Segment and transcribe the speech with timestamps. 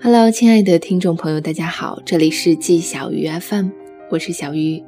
[0.00, 3.70] Hello，亲爱的听众朋友，大家好，这里是季小鱼 FM，
[4.08, 4.80] 我是小鱼。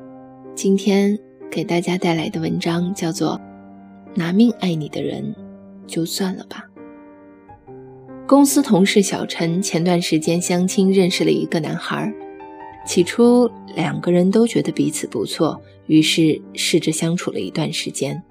[0.54, 1.18] 今天
[1.50, 3.32] 给大家带来的文章叫做
[4.14, 5.34] 《拿命爱你的人
[5.88, 6.64] 就算了吧》。
[8.29, 12.14] 公司同事小陈前段时间相亲认识了一个男孩，
[12.87, 18.23] 起初两个人都觉得彼此不错，于是试着相处了一段时间。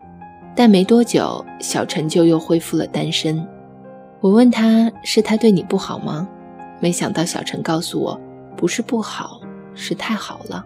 [0.58, 3.48] 但没多久，小陈就又恢复了单身。
[4.21, 6.27] 我问他是他对你不好吗？
[6.80, 8.20] 没想到小陈告诉我，
[8.55, 9.40] 不是不好，
[9.76, 10.66] 是太好了。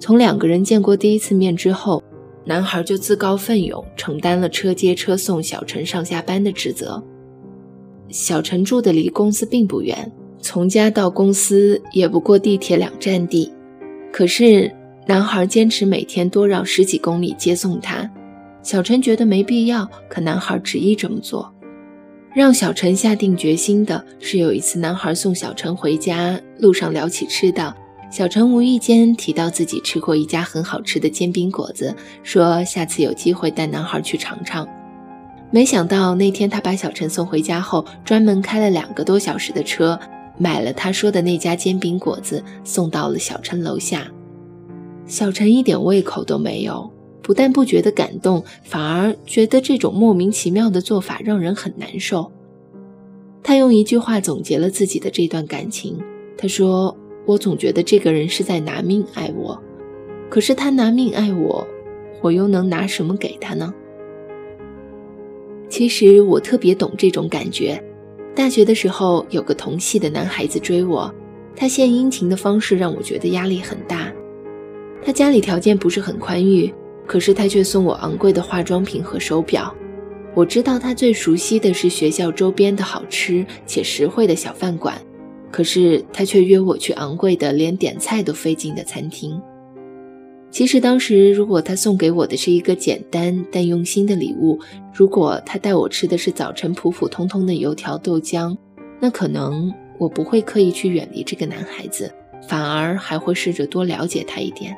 [0.00, 2.02] 从两个人见过第一次面之后，
[2.46, 7.02] 男孩就自告奋勇承担了车接车送小陈上下班的职责。
[8.08, 13.52] 小陈住的离公司并不远，从家到公司也不过地铁两站地。
[14.10, 14.74] 可是
[15.06, 18.10] 男孩坚持每天多绕十几公里接送他，
[18.68, 21.50] 小陈觉得没必要，可男孩执意这么做。
[22.34, 27.74] 让小陈下定决心的是，有一次男孩送小陈回家，路上聊起吃的，
[28.12, 34.68] 小陈无意间提到自己吃过一家很好吃的煎饼果子，说下次有机会带男孩去尝尝。
[35.50, 39.98] 没想到那天他把小陈送回家后，专门开了两个多小时的车，
[40.36, 44.06] 买了他说的那家煎饼果子，送到了小陈楼下。
[45.06, 46.92] 小陈一点胃口都没有。
[47.28, 52.32] 不但不觉得感动，反而觉得这种莫名其妙的做法让人很难受。
[53.42, 55.98] 他用一句话总结了自己的这段感情。
[56.38, 56.96] 他说
[57.28, 59.62] ：“我总觉得这个人是在拿命爱我，
[60.30, 61.68] 可是他拿命爱我，
[62.22, 63.74] 我又能拿什么给他呢？”
[65.68, 67.78] 其实我特别懂这种感觉。
[68.34, 71.14] 大学的时候，有个同系的男孩子追我，
[71.54, 74.10] 他献殷勤的方式让我觉得压力很大。
[75.02, 76.72] 他家里条件不是很宽裕。
[77.08, 79.74] 可是他却送我昂贵的化妆品和手表。
[80.34, 84.96] 我知道他最熟悉的是学校周边的好吃且实惠的小饭馆，
[85.50, 89.40] 可是他却约我去昂贵的连点菜都费劲的餐厅。
[90.50, 94.58] 其实当时如果他送给我的是一个简单但用心的礼物，
[94.94, 98.56] 如果他带我吃的是早晨普普通通的油条豆浆，
[99.00, 102.12] 那可能我不会刻意去远离这个男孩子，
[102.46, 104.76] 反而还会试着多了解他一点。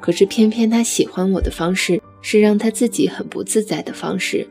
[0.00, 4.46] 可是偏偏他喜欢我的方式是让他自己很不自在的方式，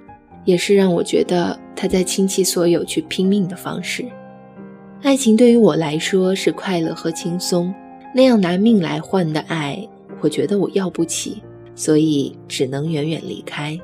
[0.46, 4.06] 也是让我觉得他在倾其所有去拼命的方式。
[5.02, 7.74] 爱情对于我来说是快乐和轻松，
[8.14, 9.88] 那样拿命来换的爱，
[10.22, 11.42] 我觉得我要不起，
[11.76, 13.80] 所以只能远远离开。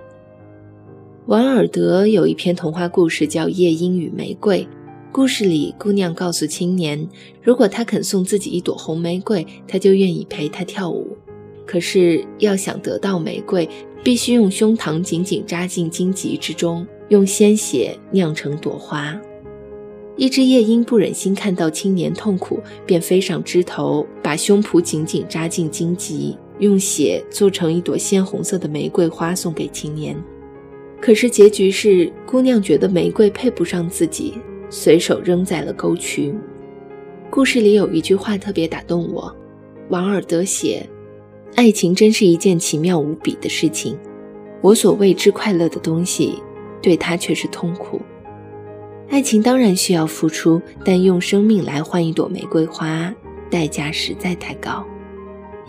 [1.28, 4.64] 王尔德有一篇童话故事叫《夜莺与玫瑰》，
[5.12, 7.08] 故事里姑娘告诉青年，
[7.42, 11.18] 如果他肯送自己一朵红玫瑰，他就愿意陪他跳舞。
[11.66, 13.68] 可是要想得到玫瑰，
[14.04, 19.20] 必须用胸膛紧紧扎进荆棘之中，用鲜血酿成朵花。
[20.16, 30.16] 一只夜莺不忍心看到青年痛苦，便飞上枝头，把胸脯紧紧扎进荆棘，用血做成一朵鲜红色的玫瑰花送给青年。
[31.02, 34.36] 可是结局是，姑娘觉得玫瑰配不上自己，
[34.70, 36.34] 随手扔在了沟渠。
[37.30, 39.36] 故事里有一句话特别打动我，
[39.90, 40.88] 王尔德写。
[41.56, 43.98] 爱情真是一件奇妙无比的事情，
[44.62, 46.44] 我所谓之快乐的东西，
[46.82, 48.02] 对他却是痛苦。
[49.10, 53.14] 爱情当然需要付出，但用生命来换一朵玫瑰花，
[53.50, 54.86] 代价实在太高。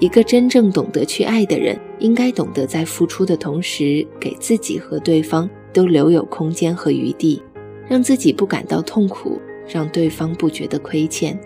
[0.00, 7.40] 一个真正懂得去爱的人，应该懂得在付出的同时，给自己和对方都留有空间和余地，
[7.88, 11.38] 让自己不感到痛苦，让对方不觉得亏欠。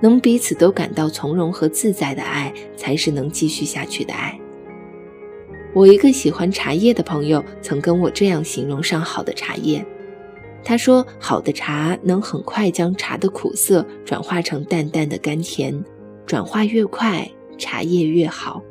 [0.00, 4.38] 能彼此都感到从容和自在的爱，才是能继续下去的爱。
[5.74, 9.84] 我一个喜欢茶叶的朋友曾跟我这样形容上好的茶叶，
[10.64, 15.84] 他说：好的茶能很快将茶的苦涩转化成淡淡的甘甜，
[16.26, 18.62] 转化越快，茶叶越好；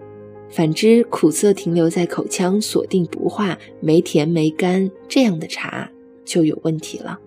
[0.50, 5.90] 反之，苦涩停留在口腔，锁定不化，没甜没甘，这样的茶
[6.26, 7.20] 就有问题了。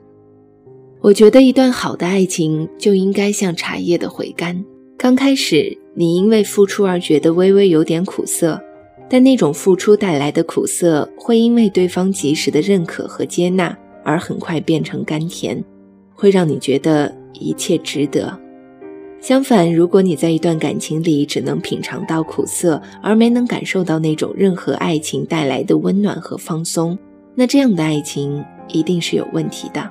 [1.02, 4.62] 我觉得一段好的爱情就应该像茶叶的回甘。
[4.98, 8.60] 刚开始，你因为付出而觉得微微有点苦涩，
[9.08, 13.74] 但那种付出带来的苦涩会因为对方及时的认可和接纳
[14.04, 15.64] 而很快变成甘甜，
[16.14, 18.38] 会让你觉得一切值得。
[19.22, 26.98] 相反，如果你在一段感情里只能品尝到苦涩，而没能感受到那种任何爱情带来的温暖和放松，
[27.34, 29.90] 那这样的爱情一定是有问题的。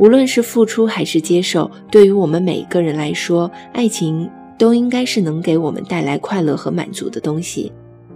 [0.00, 7.70] 无论是付出还是接受，对于我们每一个人来说，爱情都应该是能给我们带来快乐和满足的东西，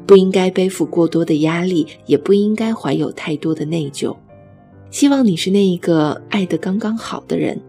[0.07, 4.17] 不应该背负过多的压力，也不应该怀有太多的内疚。
[4.91, 7.61] 希望你是那一个爱得刚刚好的人，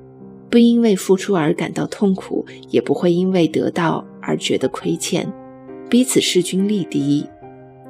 [0.49, 5.29] 不因为付出而感到痛苦，也不会因为得到而觉得亏欠，
[5.89, 7.25] 彼此势均力敌，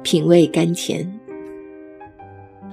[0.02, 1.20] 品味甘甜。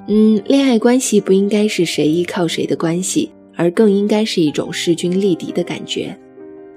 [0.08, 6.18] 嗯，恋爱关系不应该是谁依靠谁的关系，而更应该是一种势均力敌的感觉。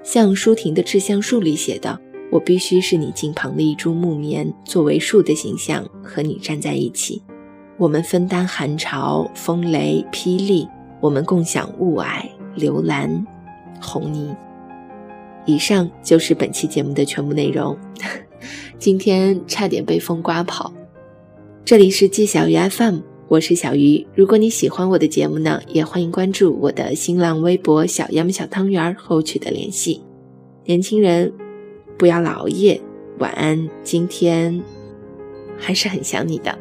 [0.03, 1.99] 像舒婷的《致橡树》里写的
[2.31, 7.21] ：“我必须是你近旁的一株木棉，作为树的形象和你站在一起。”
[7.77, 10.67] 我们分担寒潮、风雷、霹雳，
[10.99, 12.25] 我们共享雾霭、
[12.55, 13.25] 流岚、
[13.79, 14.35] 红泥。
[15.45, 17.77] 以上就是本期节目的全部内容。
[18.79, 20.73] 今天差点被风刮跑。
[21.63, 24.07] 这里是季小鱼 FM，我是小鱼。
[24.15, 30.01] 如果你喜欢我的节目呢，也欢迎关注我的新浪微博“小杨小汤圆”和我取得联系。
[30.63, 31.33] 年轻人，
[31.97, 32.79] 不要老熬夜，
[33.19, 33.69] 晚安。
[33.83, 34.63] 今天
[35.57, 36.57] 还是很想你的。